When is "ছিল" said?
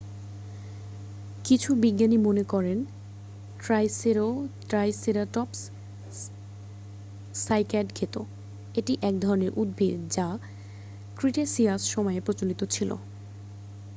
12.73-12.89